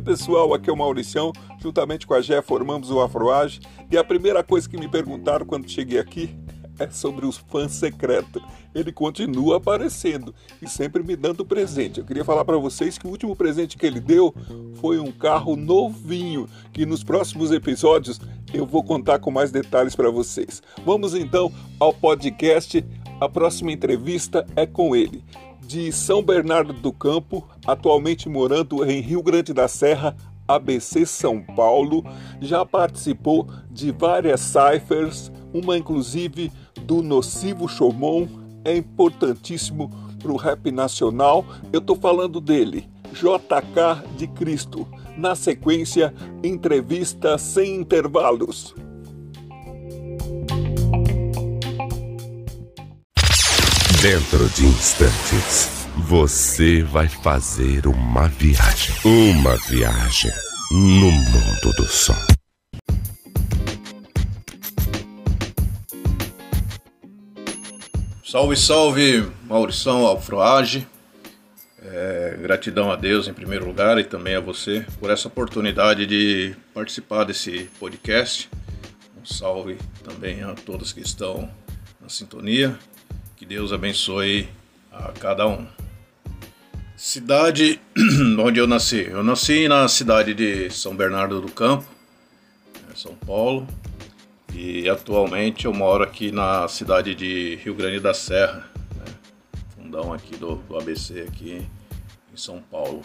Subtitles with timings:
[0.00, 3.60] pessoal, aqui é o Mauricião, juntamente com a Gé formamos o Afroage
[3.90, 6.34] e a primeira coisa que me perguntaram quando cheguei aqui
[6.78, 8.42] é sobre os fãs secretos.
[8.74, 12.00] Ele continua aparecendo e sempre me dando presente.
[12.00, 14.34] Eu queria falar para vocês que o último presente que ele deu
[14.76, 18.18] foi um carro novinho, que nos próximos episódios
[18.54, 20.62] eu vou contar com mais detalhes para vocês.
[20.84, 22.82] Vamos então ao podcast.
[23.20, 25.22] A próxima entrevista é com ele
[25.70, 30.16] de São Bernardo do Campo, atualmente morando em Rio Grande da Serra,
[30.48, 32.04] ABC São Paulo,
[32.40, 36.50] já participou de várias ciphers, uma inclusive
[36.82, 38.26] do Nocivo Chomon,
[38.64, 39.88] é importantíssimo
[40.20, 41.46] para o rap nacional.
[41.72, 44.88] Eu estou falando dele, JK de Cristo.
[45.16, 48.74] Na sequência, entrevista sem intervalos.
[54.02, 58.96] Dentro de instantes, você vai fazer uma viagem.
[59.04, 60.30] Uma viagem
[60.70, 62.16] no mundo do som.
[68.24, 70.88] Salve, salve, Maurição Alfroage.
[71.82, 76.56] É, gratidão a Deus em primeiro lugar e também a você por essa oportunidade de
[76.72, 78.48] participar desse podcast.
[79.20, 81.50] Um salve também a todos que estão
[82.00, 82.78] na sintonia
[83.50, 84.48] Deus abençoe
[84.92, 85.66] a cada um.
[86.96, 87.80] Cidade
[88.38, 89.08] onde eu nasci.
[89.10, 91.84] Eu nasci na cidade de São Bernardo do Campo,
[92.74, 93.66] né, São Paulo,
[94.54, 99.12] e atualmente eu moro aqui na cidade de Rio Grande da Serra, né,
[99.74, 101.66] fundão aqui do, do ABC aqui
[102.32, 103.02] em São Paulo.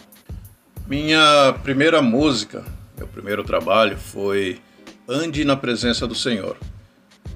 [0.86, 2.64] Minha primeira música,
[2.96, 4.60] meu primeiro trabalho foi
[5.08, 6.56] Ande na Presença do Senhor.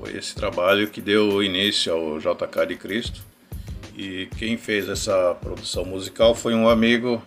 [0.00, 3.20] Foi esse trabalho que deu início ao JK de Cristo.
[3.94, 7.22] E quem fez essa produção musical foi um amigo,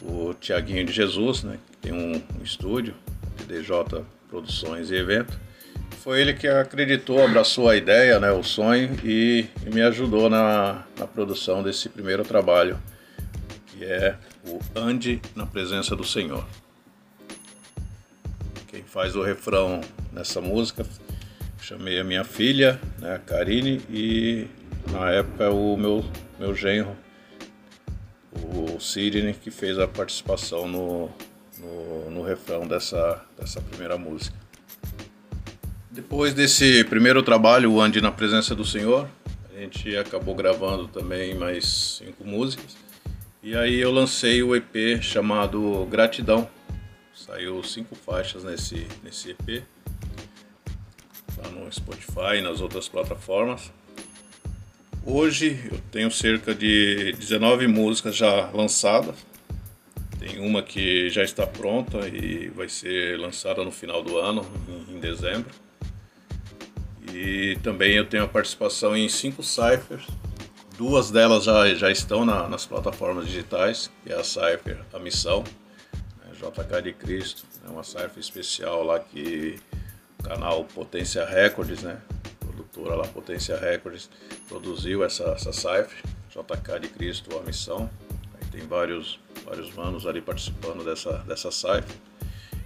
[0.00, 2.94] o Tiaguinho de Jesus, né, que tem um, estúdio,
[3.48, 5.36] DJ Produções e Evento.
[6.00, 10.84] Foi ele que acreditou, abraçou a ideia, né, o sonho e, e me ajudou na,
[10.96, 12.78] na produção desse primeiro trabalho,
[13.66, 14.14] que é
[14.46, 16.46] o Ande na Presença do Senhor.
[18.68, 19.80] Quem faz o refrão
[20.12, 20.86] nessa música
[21.68, 24.46] chamei a minha filha, né, a Karine, e
[24.90, 26.02] na época o meu,
[26.38, 26.96] meu genro,
[28.32, 31.10] o Sidney, que fez a participação no,
[31.58, 34.34] no, no refrão dessa, dessa primeira música.
[35.90, 39.06] Depois desse primeiro trabalho, o Ande na Presença do Senhor,
[39.54, 42.78] a gente acabou gravando também mais cinco músicas.
[43.42, 46.48] E aí eu lancei o EP chamado Gratidão.
[47.12, 49.64] Saiu cinco faixas nesse, nesse EP
[51.42, 53.72] lá no Spotify e nas outras plataformas.
[55.04, 59.14] Hoje eu tenho cerca de 19 músicas já lançadas.
[60.18, 64.44] Tem uma que já está pronta e vai ser lançada no final do ano,
[64.88, 65.50] em dezembro.
[67.14, 70.06] E também eu tenho a participação em cinco ciphers.
[70.76, 75.42] Duas delas já, já estão na, nas plataformas digitais, que é a Cypher A Missão,
[76.18, 79.58] né, JK de Cristo, é uma cipher especial lá que
[80.22, 82.00] canal Potência Records, né?
[82.40, 84.10] Produtora lá Potência Records
[84.48, 87.88] produziu essa, essa cipher, JK de Cristo, a missão.
[88.34, 91.96] Aí tem vários, vários manos ali participando dessa, dessa cipher.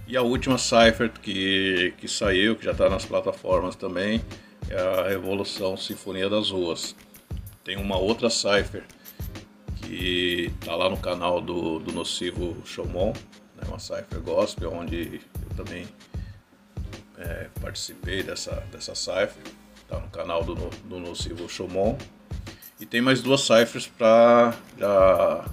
[0.07, 4.21] E a última cipher que, que saiu, que já está nas plataformas também,
[4.69, 6.95] é a Revolução Sinfonia das Ruas.
[7.63, 8.83] Tem uma outra cipher
[9.77, 13.13] que está lá no canal do, do Nocivo Showmon,
[13.55, 15.87] né, uma cipher gospel, onde eu também
[17.17, 19.43] é, participei dessa, dessa cipher,
[19.87, 21.97] tá no canal do, do Nocivo Shomon.
[22.79, 25.45] E tem mais duas ciphers para já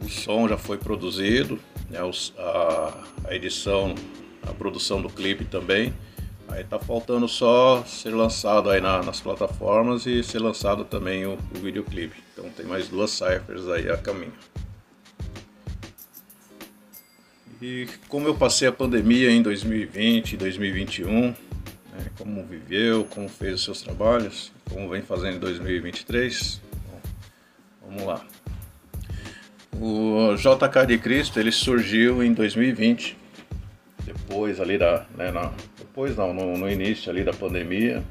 [0.00, 1.98] o som já foi produzido, né,
[2.38, 3.94] a, a, edição,
[4.42, 5.94] a produção do clipe também.
[6.48, 11.32] Aí tá faltando só ser lançado aí na, nas plataformas e ser lançado também o,
[11.32, 12.22] o videoclipe.
[12.32, 14.32] Então tem mais duas ciphers aí a caminho.
[17.60, 21.34] E como eu passei a pandemia em 2020, 2021, né,
[22.18, 27.00] como viveu, como fez os seus trabalhos, como vem fazendo em 2023, Bom,
[27.88, 28.26] vamos lá.
[29.72, 33.16] O JK de Cristo ele surgiu em 2020,
[34.04, 38.04] depois ali da, né, na, depois não, no, no início ali da pandemia,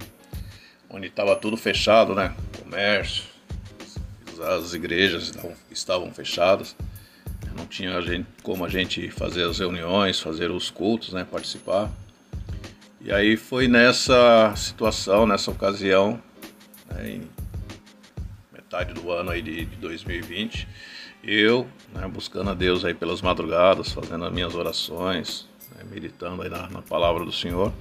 [0.89, 2.33] onde estava tudo fechado, né,
[2.63, 3.25] comércio,
[4.57, 5.31] as igrejas
[5.69, 6.75] estavam fechadas
[7.55, 11.89] não tinha gente, como a gente fazer as reuniões, fazer os cultos, né, participar.
[13.01, 16.21] E aí foi nessa situação, nessa ocasião,
[16.89, 17.21] né, em
[18.51, 20.67] metade do ano aí de, de 2020,
[21.23, 26.49] eu, né, buscando a Deus aí pelas madrugadas, fazendo as minhas orações, né, meditando aí
[26.49, 27.71] na, na, palavra do Senhor,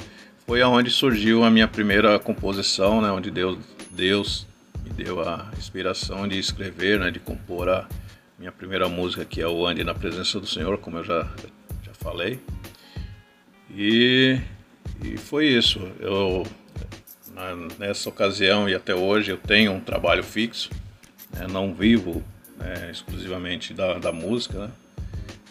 [0.47, 3.59] foi aonde surgiu a minha primeira composição, né, onde Deus,
[3.91, 4.47] Deus
[4.85, 7.89] me deu a inspiração de escrever, né, de compor a
[8.39, 11.23] minha primeira música, que é o Ande na Presença do Senhor, como eu já,
[11.83, 12.41] já falei.
[13.71, 14.39] E,
[15.03, 15.81] e foi isso.
[16.01, 16.47] Eu,
[17.79, 20.71] nessa ocasião e até hoje, eu tenho um trabalho fixo,
[21.33, 22.23] né, não vivo
[22.57, 24.71] né, exclusivamente da, da música, né?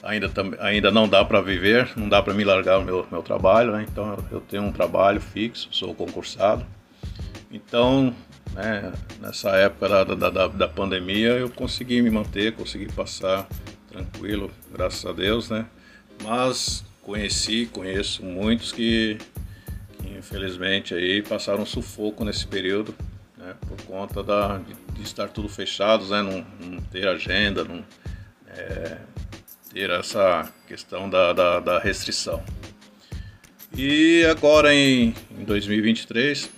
[0.03, 3.71] Ainda, ainda não dá para viver, não dá para me largar o meu, meu trabalho,
[3.71, 3.85] né?
[3.89, 6.65] então eu, tenho um trabalho fixo, sou concursado.
[7.49, 8.13] Então,
[8.53, 13.47] né, nessa época da, da, da, pandemia, eu consegui me manter, consegui passar
[13.89, 15.65] tranquilo, graças a Deus, né?
[16.23, 19.17] Mas conheci, conheço muitos que,
[19.99, 22.95] que infelizmente aí passaram sufoco nesse período,
[23.37, 27.83] né, por conta da, de, de, estar tudo fechado, né, não, não ter agenda, não
[28.47, 28.97] é,
[29.73, 32.43] ter essa questão da, da, da, restrição.
[33.75, 36.49] E agora em, em 2023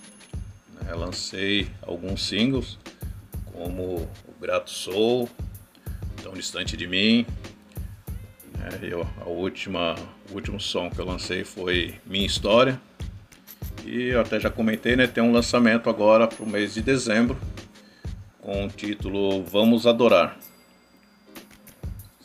[0.86, 2.78] né, lancei alguns singles,
[3.52, 5.28] como o Grato Sou,
[6.22, 7.26] Tão Distante de Mim.
[8.56, 9.96] Né, eu, a última,
[10.30, 12.80] o último som que eu lancei foi Minha História.
[13.84, 15.06] E eu até já comentei, né?
[15.06, 17.38] Tem um lançamento agora para o mês de dezembro
[18.40, 20.36] com o título Vamos Adorar.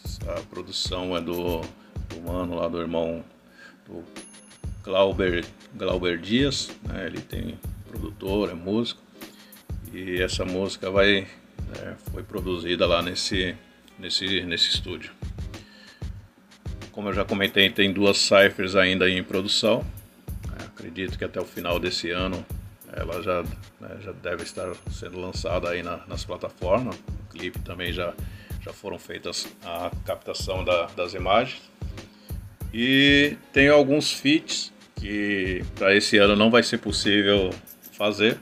[0.03, 1.61] Essa produção é do,
[2.09, 3.23] do mano lá do irmão
[3.87, 4.03] do
[4.83, 7.05] Glauber, Glauber Dias, né?
[7.05, 7.59] ele tem
[7.91, 9.01] produtor, é músico.
[9.93, 11.27] E essa música vai,
[11.67, 13.55] né, foi produzida lá nesse,
[13.99, 15.11] nesse, nesse estúdio.
[16.91, 19.85] Como eu já comentei, tem duas ciphers ainda em produção
[20.81, 22.43] acredito que até o final desse ano
[22.91, 23.43] ela já,
[23.79, 26.95] né, já deve estar sendo lançada aí na, nas plataformas.
[26.95, 28.13] O clipe também já,
[28.61, 31.61] já foram feitas a captação da, das imagens.
[32.73, 37.51] E tem alguns feats que para esse ano não vai ser possível
[38.01, 38.35] fazer,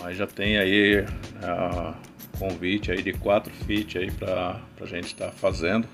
[0.00, 1.94] mas já tem aí né,
[2.36, 5.86] convite aí de quatro feats aí para a gente estar tá fazendo.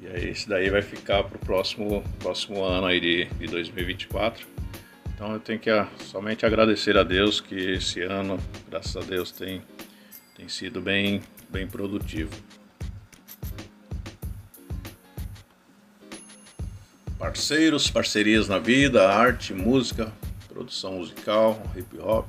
[0.00, 4.46] E aí esse daí vai ficar para o próximo, próximo ano aí de, de 2024.
[5.12, 8.38] Então eu tenho que ah, somente agradecer a Deus que esse ano,
[8.70, 9.60] graças a Deus, tem,
[10.36, 11.20] tem sido bem,
[11.50, 12.30] bem produtivo.
[17.18, 20.12] Parceiros, parcerias na vida, arte, música,
[20.72, 22.26] produção musical, hip hop.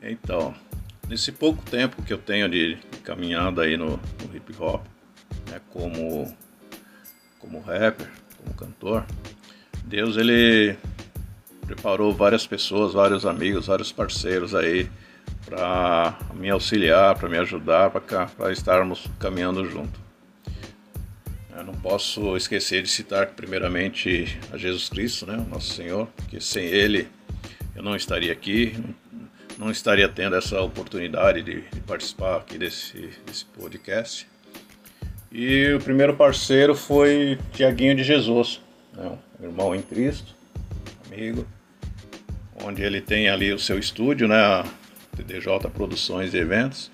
[0.00, 0.54] Então,
[1.08, 4.84] nesse pouco tempo que eu tenho de caminhada aí no, no hip hop,
[5.50, 6.34] né, como,
[7.40, 8.08] como rapper,
[8.38, 9.04] como cantor,
[9.84, 10.76] Deus ele
[11.66, 14.88] preparou várias pessoas, vários amigos, vários parceiros aí
[15.44, 20.00] para me auxiliar, para me ajudar, para estarmos caminhando junto.
[21.56, 26.40] Eu não posso esquecer de citar primeiramente a Jesus Cristo, né, o nosso Senhor, porque
[26.40, 27.08] sem Ele
[27.74, 28.76] eu não estaria aqui,
[29.58, 34.26] não estaria tendo essa oportunidade de, de participar aqui desse, desse podcast.
[35.30, 38.60] E o primeiro parceiro foi Tiaguinho de Jesus,
[38.92, 40.34] né, um irmão em Cristo,
[41.10, 41.46] amigo,
[42.62, 44.62] onde ele tem ali o seu estúdio, né,
[45.16, 46.90] TDJ Produções e Eventos.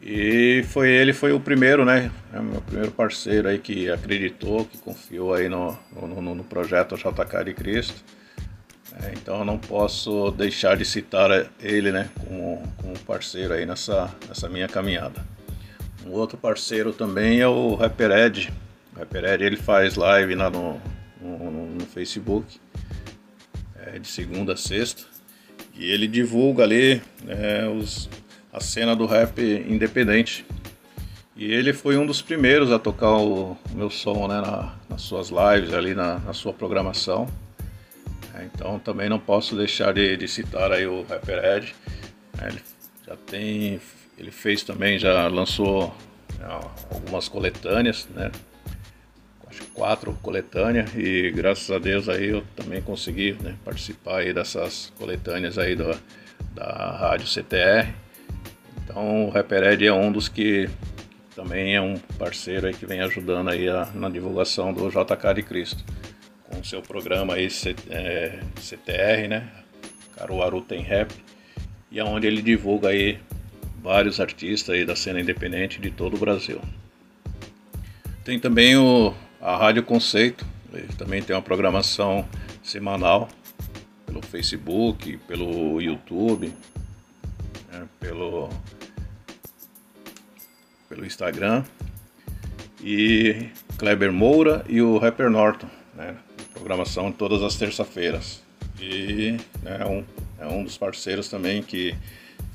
[0.00, 4.78] E foi ele foi o primeiro, né, é meu primeiro parceiro aí que acreditou, que
[4.78, 8.04] confiou aí no, no, no projeto JK de Cristo.
[9.02, 14.12] É, então eu não posso deixar de citar ele, né, como, como parceiro aí nessa,
[14.28, 15.24] nessa minha caminhada.
[16.04, 18.52] Um outro parceiro também é o Rapper Ed.
[18.94, 20.80] O Rapper Ed ele faz live lá no,
[21.20, 22.58] no, no Facebook
[23.76, 25.04] é, de segunda a sexta,
[25.74, 28.08] e ele divulga ali é, os,
[28.52, 30.44] a cena do rap independente.
[31.36, 35.02] E ele foi um dos primeiros a tocar o, o meu som né, na, nas
[35.02, 37.28] suas lives, ali na, na sua programação.
[38.38, 41.74] É, então também não posso deixar de, de citar aí o Rapper Ed.
[42.40, 42.62] É, ele
[43.06, 43.80] já tem,
[44.16, 45.94] ele fez também, já lançou
[46.40, 46.44] é,
[46.94, 48.30] algumas coletâneas, né?
[49.74, 55.56] quatro coletâneas e graças a Deus aí eu também consegui né, participar aí dessas coletâneas
[55.58, 55.96] aí do,
[56.54, 57.88] da rádio CTR.
[58.84, 60.68] Então o Rappered é um dos que
[61.34, 65.42] também é um parceiro aí que vem ajudando aí a, na divulgação do JK de
[65.42, 65.84] Cristo
[66.58, 67.48] com seu programa aí
[67.90, 69.48] é, CTR, né?
[70.16, 71.14] Caruaru tem rap
[71.90, 73.18] e aonde ele divulga aí
[73.80, 76.60] vários artistas aí da cena independente de todo o Brasil.
[78.24, 82.28] Tem também o a Rádio Conceito ele também tem uma programação
[82.62, 83.28] semanal
[84.04, 86.52] pelo Facebook, pelo YouTube,
[87.72, 88.48] né, pelo
[90.88, 91.64] pelo Instagram.
[92.80, 96.16] E Kleber Moura e o Rapper Norton, né?
[96.58, 98.42] Programação todas as terças-feiras.
[98.80, 100.04] E né, é, um,
[100.40, 101.94] é um dos parceiros também que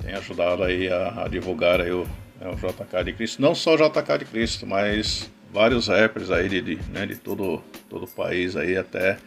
[0.02, 2.06] tem ajudado aí a, a divulgar aí o,
[2.42, 3.42] é, o JK de Cristo.
[3.42, 7.62] Não só o JK de Cristo, mas vários rappers aí de, de, né, de todo,
[7.90, 9.18] todo o país aí, até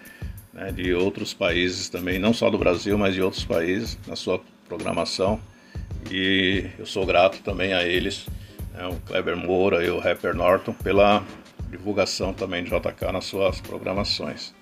[0.53, 4.41] né, de outros países também, não só do Brasil, mas de outros países na sua
[4.69, 5.41] programação.
[6.11, 8.27] E eu sou grato também a eles,
[8.75, 11.25] né, o Kleber Moura e o Rapper Norton, pela
[11.71, 14.55] divulgação também de JK nas suas programações.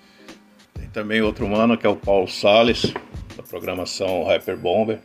[0.75, 2.93] Tem também outro mano que é o Paulo Sales,
[3.37, 4.99] da programação Rapper Bomber.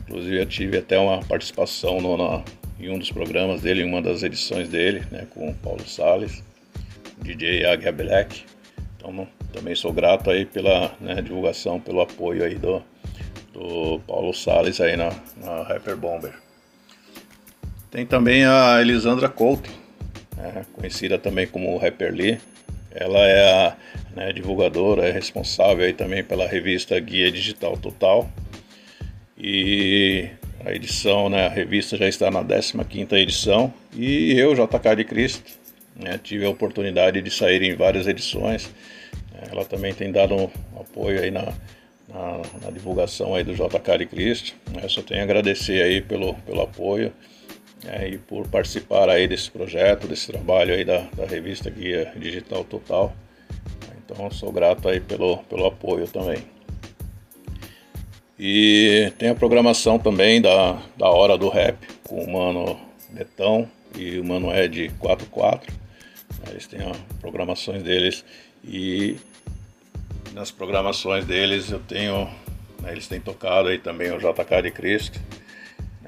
[0.00, 2.44] Inclusive eu tive até uma participação no,
[2.78, 6.42] em um dos programas dele, em uma das edições dele, né, com o Paulo Sales,
[7.18, 8.44] DJ Águia Black.
[8.96, 12.82] Então também sou grato aí pela né, divulgação, pelo apoio aí do,
[13.52, 16.34] do Paulo Sales aí na, na Rapper Bomber.
[17.90, 19.70] Tem também a Elisandra Couto,
[20.36, 22.38] né, conhecida também como Rapper Lee.
[22.98, 23.76] Ela é a
[24.14, 28.28] né, divulgadora, é responsável aí também pela revista Guia Digital Total.
[29.36, 30.30] E
[30.64, 35.52] a edição, né, a revista já está na 15ª edição e eu, JK de Cristo,
[35.94, 38.70] né, tive a oportunidade de sair em várias edições.
[39.50, 40.48] Ela também tem dado um
[40.80, 41.52] apoio aí na,
[42.08, 44.54] na, na divulgação aí do JK de Cristo.
[44.82, 47.12] Eu só tenho a agradecer aí pelo, pelo apoio
[47.84, 52.64] né, e por participar aí desse projeto, desse trabalho aí da, da revista Guia Digital
[52.64, 53.14] Total.
[54.04, 56.38] Então sou grato aí pelo, pelo apoio também.
[58.38, 62.78] E tem a programação também da, da Hora do Rap, com o Mano
[63.10, 65.74] Betão e o Mano Ed 44.
[66.50, 68.24] Eles têm as programações deles
[68.62, 69.16] e
[70.34, 72.28] nas programações deles eu tenho,
[72.82, 75.18] né, eles têm tocado aí também o JK de Cristo.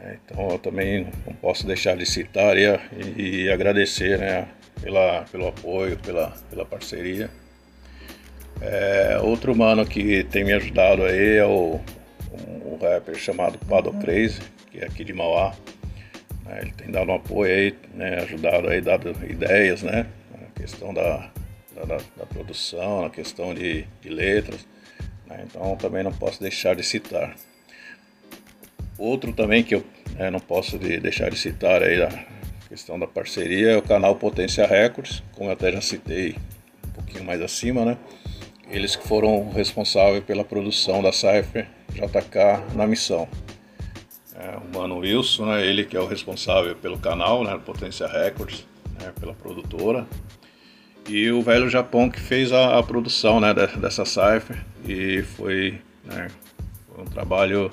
[0.08, 2.64] Né, então eu também não posso deixar de citar e,
[3.16, 4.48] e agradecer né,
[4.80, 7.30] pela, pelo apoio, pela, pela parceria.
[8.60, 11.78] É, outro mano que tem me ajudado aí é o,
[12.64, 15.54] um rapper chamado Pado Crazy, que é aqui de Mauá.
[16.48, 20.94] É, ele tem dado um apoio aí, né, ajudado aí, dado ideias, né, na questão
[20.94, 21.30] da,
[21.74, 24.66] da, da produção, na questão de, de letras.
[25.26, 27.36] Né, então também não posso deixar de citar.
[28.98, 29.84] Outro também que eu
[30.16, 32.08] né, não posso de, deixar de citar aí a
[32.68, 33.72] questão da parceria.
[33.72, 36.36] É o canal Potência Records, como eu até já citei
[36.86, 37.96] um pouquinho mais acima, né?
[38.70, 43.28] Eles que foram responsáveis pela produção da Cypher JK na missão.
[44.34, 48.66] É, o Mano Wilson, né, ele que é o responsável pelo canal, né, Potência Records,
[49.00, 50.06] né, pela produtora.
[51.08, 54.62] E o Velho Japão que fez a, a produção né, dessa Cypher.
[54.86, 56.28] E foi, né,
[56.86, 57.70] foi um trabalho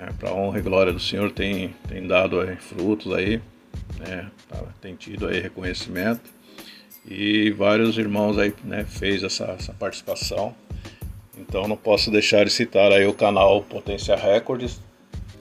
[0.00, 3.40] né, para honra e glória do Senhor, tem, tem dado aí, frutos aí,
[3.98, 6.22] né, tá, tem tido aí reconhecimento
[7.06, 10.54] e vários irmãos aí né, fez essa, essa participação.
[11.36, 14.80] Então não posso deixar de citar aí o canal Potência Records,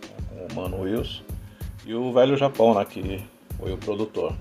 [0.01, 1.23] né, com o Mano Wilson,
[1.85, 3.23] e o Velho Japão, né, que
[3.57, 4.35] foi o produtor.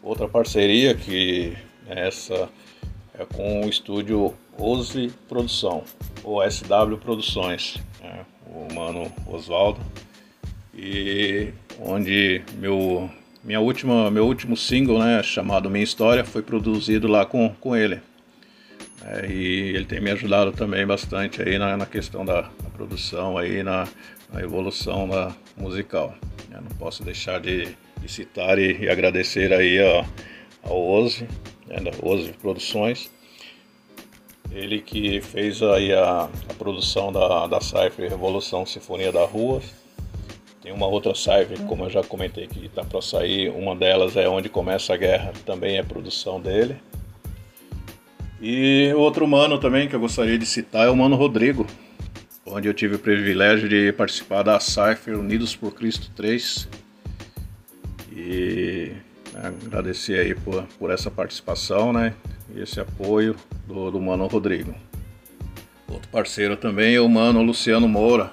[0.00, 1.56] Outra parceria que
[1.88, 2.48] essa
[3.18, 5.82] é com o estúdio Ose Produção,
[6.22, 8.24] ou SW Produções, né,
[8.54, 9.80] o Mano Oswaldo,
[10.72, 13.10] e onde meu
[13.42, 18.00] minha última, meu último single, né, chamado Minha História, foi produzido lá com, com ele.
[19.04, 23.62] É, e ele tem me ajudado também bastante aí na, na questão da, produção, aí
[23.62, 23.86] na,
[24.32, 26.14] na evolução da musical.
[26.50, 30.04] Eu não posso deixar de, de citar e, e, agradecer aí a,
[30.62, 31.26] ao Ozzy,
[31.66, 33.10] né, da Ozzy Produções,
[34.54, 39.60] ele que fez aí a, a produção da, da Cypher Revolução Sinfonia da Rua,
[40.62, 43.50] tem uma outra saiva, como eu já comentei que está para sair.
[43.50, 46.76] Uma delas é Onde Começa a Guerra, também é produção dele.
[48.40, 51.66] E outro mano também que eu gostaria de citar é o Mano Rodrigo,
[52.46, 56.66] onde eu tive o privilégio de participar da Cypher Unidos por Cristo 3.
[58.16, 58.92] E
[59.34, 62.14] né, agradecer aí por, por essa participação, né?
[62.56, 64.74] Esse apoio do, do Mano Rodrigo.
[65.88, 68.30] Outro parceiro também é o Mano Luciano Moura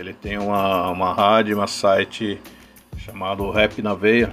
[0.00, 2.40] ele tem uma, uma rádio, uma site
[2.98, 4.32] chamado Rap na Veia.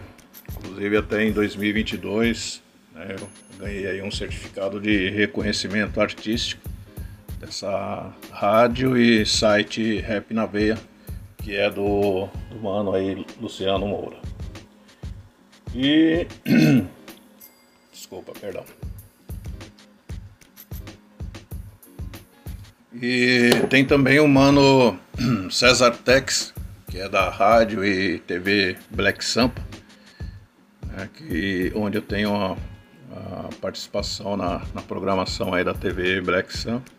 [0.49, 3.29] Inclusive até em 2022 né, eu
[3.59, 6.67] ganhei aí um certificado de reconhecimento artístico
[7.39, 10.77] dessa rádio e site Rap na Veia,
[11.37, 14.17] que é do, do mano aí Luciano Moura.
[15.75, 16.25] E
[18.07, 18.63] desculpa, perdão.
[22.93, 24.97] E tem também o mano
[25.51, 26.53] César Tex,
[26.89, 29.61] que é da rádio e TV Black Sampa,
[30.87, 32.57] né, que, onde eu tenho a,
[33.11, 36.89] a participação na, na, programação aí da TV Black Sampa.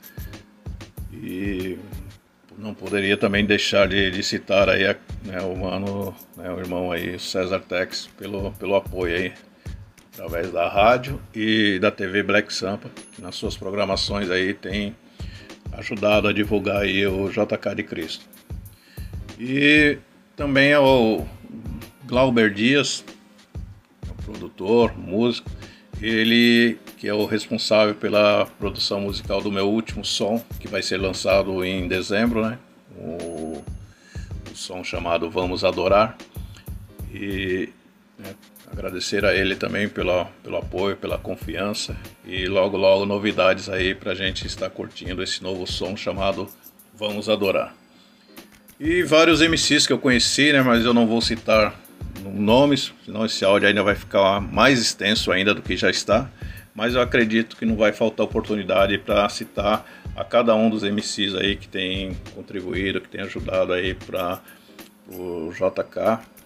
[1.10, 1.78] E
[2.56, 4.84] não poderia também deixar de, de citar aí
[5.24, 9.47] né, o mano, né, o irmão aí, César Tex, pelo, pelo apoio aí
[10.18, 14.96] através da rádio e da TV Black Sampa, nas suas programações aí tem
[15.72, 18.26] ajudado a divulgar aí o JK de Cristo.
[19.38, 19.96] E
[20.34, 21.24] também é o
[22.04, 23.04] Glauber Dias,
[24.08, 25.48] é um produtor, músico,
[26.02, 30.96] ele que é o responsável pela produção musical do meu último som, que vai ser
[30.96, 32.58] lançado em dezembro, né?
[32.96, 33.62] O,
[34.50, 36.18] o som chamado Vamos Adorar.
[37.14, 37.68] E
[38.18, 38.34] né,
[38.70, 44.12] agradecer a ele também pelo, pelo apoio, pela confiança e logo logo novidades aí para
[44.12, 46.48] a gente estar curtindo esse novo som chamado
[46.94, 47.74] Vamos Adorar.
[48.78, 51.74] E vários MCs que eu conheci, né, mas eu não vou citar
[52.24, 56.30] nomes, senão esse áudio ainda vai ficar mais extenso ainda do que já está.
[56.74, 59.84] Mas eu acredito que não vai faltar oportunidade para citar
[60.14, 64.40] a cada um dos MCs aí que tem contribuído, que tem ajudado aí para
[65.08, 66.37] o JK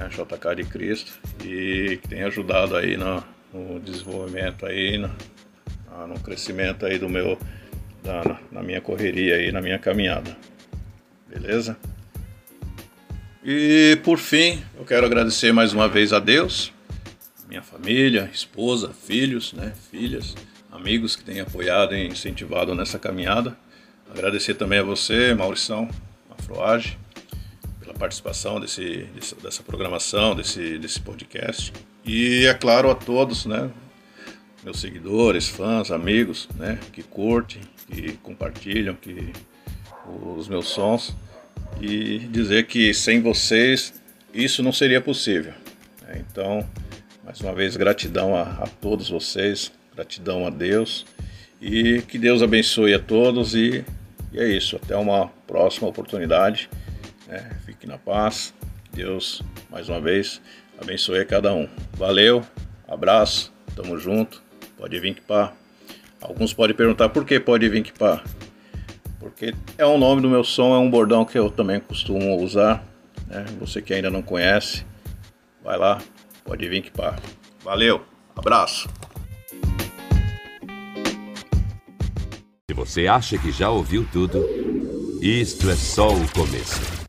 [0.00, 1.12] né, JK de Cristo,
[1.44, 5.10] e que tem ajudado aí no, no desenvolvimento aí, no,
[6.08, 7.38] no, crescimento aí do meu,
[8.02, 10.34] da, na minha correria aí, na minha caminhada.
[11.28, 11.76] Beleza?
[13.44, 16.72] E por fim, eu quero agradecer mais uma vez a Deus,
[17.48, 20.34] minha família, esposa, filhos, né, filhas,
[20.72, 23.56] amigos que têm apoiado e incentivado nessa caminhada.
[24.10, 25.88] Agradecer também a você, Maurição,
[26.30, 26.98] Afroage,
[28.00, 29.06] participação desse,
[29.42, 31.70] dessa programação, desse, desse podcast.
[32.02, 33.70] E é claro a todos, né,
[34.64, 39.30] meus seguidores, fãs, amigos, né, que curtem, que compartilham, que
[40.36, 41.14] os meus sons
[41.80, 43.92] e dizer que sem vocês
[44.32, 45.52] isso não seria possível.
[46.02, 46.24] Né?
[46.30, 46.66] Então,
[47.22, 51.04] mais uma vez, gratidão a, a todos vocês, gratidão a Deus
[51.60, 53.84] e que Deus abençoe a todos e,
[54.32, 54.76] e é isso.
[54.76, 56.70] Até uma próxima oportunidade.
[57.30, 57.48] Né?
[57.64, 58.52] Fique na paz.
[58.92, 59.40] Deus,
[59.70, 60.42] mais uma vez,
[60.80, 61.68] abençoe cada um.
[61.92, 62.44] Valeu,
[62.88, 64.42] abraço, tamo junto.
[64.76, 65.52] Pode vir que pá.
[66.20, 68.22] Alguns podem perguntar por que pode vir que pá.
[69.20, 72.84] Porque é o nome do meu som, é um bordão que eu também costumo usar.
[73.28, 73.44] Né?
[73.60, 74.84] Você que ainda não conhece,
[75.62, 76.02] vai lá,
[76.44, 77.16] pode vir que pá.
[77.62, 78.88] Valeu, abraço.
[82.68, 84.44] Se você acha que já ouviu tudo,
[85.22, 86.99] isto é só o começo.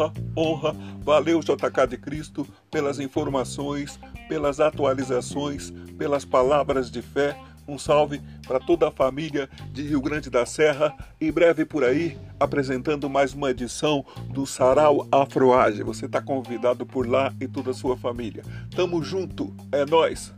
[0.00, 0.76] Honra, honra.
[1.02, 7.36] Valeu, JK de Cristo, pelas informações, pelas atualizações, pelas palavras de fé.
[7.68, 10.92] Um salve para toda a família de Rio Grande da Serra.
[11.20, 15.82] Em breve por aí, apresentando mais uma edição do Sarau Afroage.
[15.82, 18.42] Você está convidado por lá e toda a sua família.
[18.74, 20.32] Tamo junto, é nós.